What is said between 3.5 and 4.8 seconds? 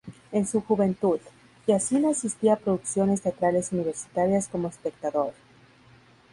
universitarias como